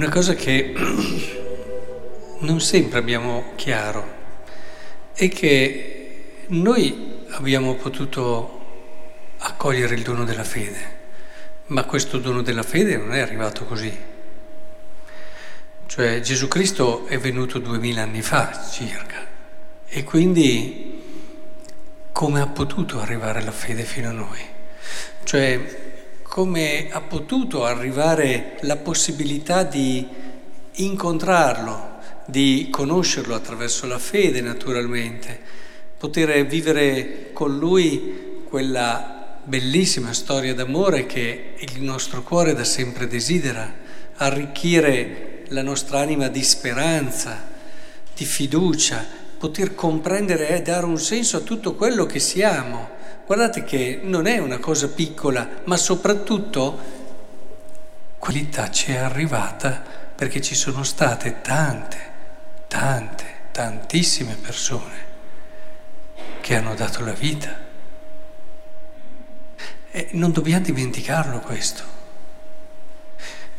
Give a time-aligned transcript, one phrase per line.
[0.00, 0.72] Una cosa che
[2.40, 4.16] non sempre abbiamo chiaro
[5.12, 8.60] è che noi abbiamo potuto
[9.40, 10.98] accogliere il dono della fede,
[11.66, 13.94] ma questo dono della fede non è arrivato così.
[15.84, 19.26] Cioè Gesù Cristo è venuto duemila anni fa circa
[19.86, 21.02] e quindi
[22.10, 24.40] come ha potuto arrivare la fede fino a noi?
[25.24, 25.89] Cioè
[26.30, 30.06] come ha potuto arrivare la possibilità di
[30.74, 35.36] incontrarlo, di conoscerlo attraverso la fede naturalmente,
[35.98, 43.74] poter vivere con lui quella bellissima storia d'amore che il nostro cuore da sempre desidera,
[44.14, 47.42] arricchire la nostra anima di speranza,
[48.14, 49.04] di fiducia,
[49.36, 52.98] poter comprendere e dare un senso a tutto quello che siamo
[53.30, 56.76] Guardate che non è una cosa piccola, ma soprattutto
[58.18, 59.84] qualità ci è arrivata
[60.16, 61.98] perché ci sono state tante,
[62.66, 64.96] tante, tantissime persone
[66.40, 67.56] che hanno dato la vita.
[69.92, 71.99] E non dobbiamo dimenticarlo questo.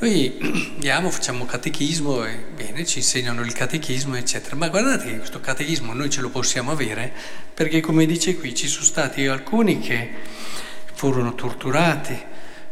[0.02, 0.36] Noi
[0.74, 5.94] andiamo, facciamo catechismo e bene, ci insegnano il catechismo, eccetera, ma guardate che questo catechismo
[5.94, 7.14] noi ce lo possiamo avere
[7.54, 10.10] perché, come dice qui, ci sono stati alcuni che
[10.92, 12.20] furono torturati,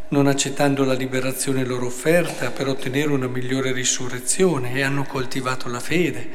[0.07, 5.79] non accettando la liberazione loro offerta per ottenere una migliore risurrezione e hanno coltivato la
[5.79, 6.27] fede.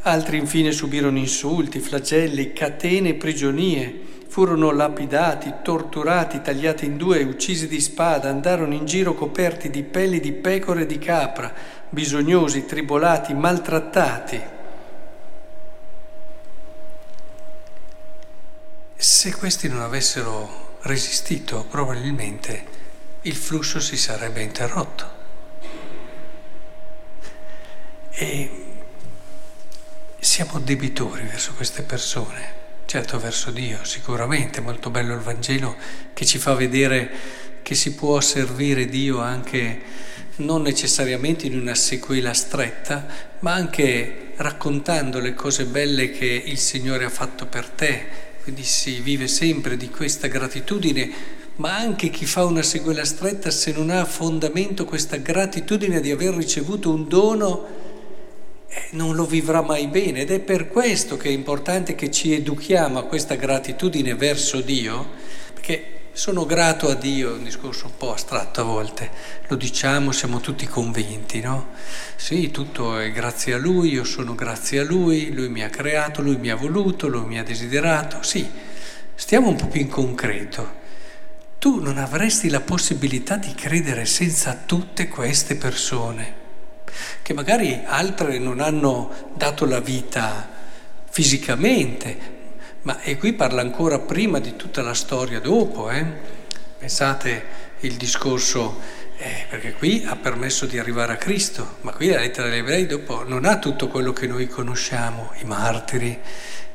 [0.00, 7.68] Altri infine subirono insulti, flagelli, catene e prigionie furono lapidati, torturati, tagliati in due, uccisi
[7.68, 11.52] di spada, andarono in giro coperti di pelli di pecore e di capra,
[11.90, 14.40] bisognosi, tribolati, maltrattati.
[18.96, 22.64] Se questi non avessero resistito, probabilmente
[23.20, 25.10] il flusso si sarebbe interrotto.
[28.12, 28.64] E
[30.18, 32.61] siamo debitori verso queste persone.
[32.84, 35.76] Certo, verso Dio, sicuramente, molto bello il Vangelo
[36.12, 37.10] che ci fa vedere
[37.62, 39.80] che si può servire Dio anche
[40.36, 43.06] non necessariamente in una sequela stretta,
[43.40, 48.30] ma anche raccontando le cose belle che il Signore ha fatto per te.
[48.42, 51.10] Quindi si vive sempre di questa gratitudine,
[51.56, 56.10] ma anche chi fa una sequela stretta, se non ha a fondamento questa gratitudine di
[56.10, 57.91] aver ricevuto un dono,
[58.90, 62.98] non lo vivrà mai bene ed è per questo che è importante che ci educhiamo
[62.98, 65.10] a questa gratitudine verso Dio,
[65.52, 69.10] perché sono grato a Dio, è un discorso un po' astratto a volte,
[69.48, 71.68] lo diciamo, siamo tutti convinti, no?
[72.16, 76.20] Sì, tutto è grazie a Lui, io sono grazie a Lui, Lui mi ha creato,
[76.20, 78.48] Lui mi ha voluto, Lui mi ha desiderato, sì,
[79.14, 80.80] stiamo un po' più in concreto.
[81.58, 86.40] Tu non avresti la possibilità di credere senza tutte queste persone
[87.22, 90.48] che magari altre non hanno dato la vita
[91.10, 92.40] fisicamente,
[92.82, 96.04] ma e qui parla ancora prima di tutta la storia dopo, eh?
[96.78, 97.44] pensate
[97.80, 98.80] il discorso,
[99.18, 102.86] eh, perché qui ha permesso di arrivare a Cristo, ma qui la lettera degli ebrei
[102.86, 106.18] dopo non ha tutto quello che noi conosciamo, i martiri,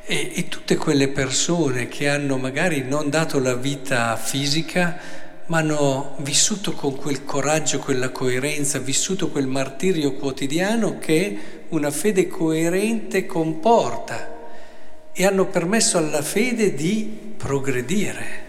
[0.04, 4.98] e, e tutte quelle persone che hanno magari non dato la vita fisica,
[5.48, 12.26] ma hanno vissuto con quel coraggio, quella coerenza, vissuto quel martirio quotidiano che una fede
[12.26, 14.36] coerente comporta
[15.12, 18.46] e hanno permesso alla fede di progredire.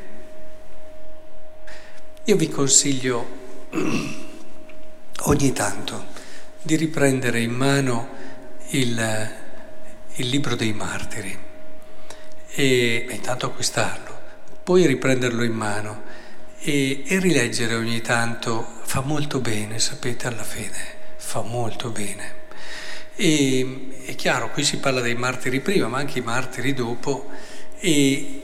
[2.25, 3.37] Io vi consiglio
[5.23, 6.05] ogni tanto
[6.61, 8.07] di riprendere in mano
[8.71, 9.31] il,
[10.15, 11.37] il libro dei martiri
[12.51, 14.19] e intanto acquistarlo,
[14.63, 16.17] poi riprenderlo in mano
[16.59, 20.77] e, e rileggere ogni tanto fa molto bene, sapete, alla fede,
[21.17, 22.37] fa molto bene.
[23.15, 27.29] E è chiaro, qui si parla dei martiri prima, ma anche i martiri dopo,
[27.79, 28.41] e,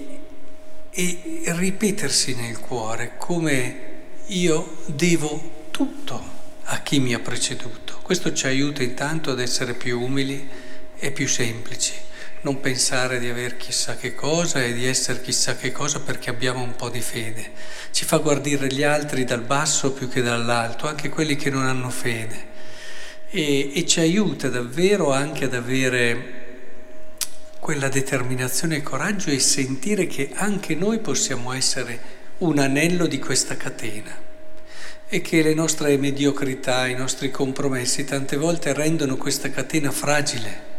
[0.90, 3.94] e ripetersi nel cuore come
[4.28, 6.34] io devo tutto
[6.64, 8.00] a chi mi ha preceduto.
[8.02, 10.48] Questo ci aiuta intanto ad essere più umili
[10.98, 11.94] e più semplici
[12.46, 16.62] non pensare di avere chissà che cosa e di essere chissà che cosa perché abbiamo
[16.62, 17.52] un po' di fede.
[17.90, 21.90] Ci fa guardare gli altri dal basso più che dall'alto, anche quelli che non hanno
[21.90, 22.54] fede.
[23.32, 26.44] E, e ci aiuta davvero anche ad avere
[27.60, 32.00] quella determinazione e coraggio e sentire che anche noi possiamo essere
[32.38, 34.16] un anello di questa catena
[35.08, 40.74] e che le nostre mediocrità, i nostri compromessi tante volte rendono questa catena fragile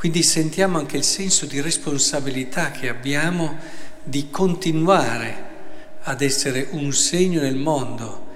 [0.00, 3.58] quindi sentiamo anche il senso di responsabilità che abbiamo
[4.02, 5.48] di continuare
[6.04, 8.28] ad essere un segno nel mondo,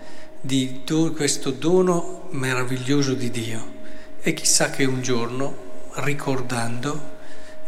[0.42, 3.72] di do, questo dono meraviglioso di Dio.
[4.20, 5.56] E chissà che un giorno,
[5.94, 7.12] ricordando,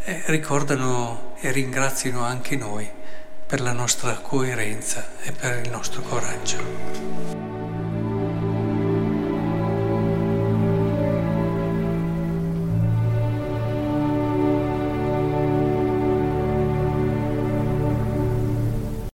[0.03, 2.87] eh, ricordano e ringraziano anche noi
[3.47, 7.56] per la nostra coerenza e per il nostro coraggio.